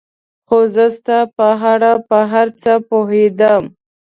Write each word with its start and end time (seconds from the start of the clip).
خو 0.47 0.57
زه 0.75 0.85
ستا 0.97 1.19
په 1.37 1.47
اړه 1.73 1.91
په 2.09 2.19
هر 2.31 2.47
څه 2.61 2.71
پوهېدم. 2.89 3.63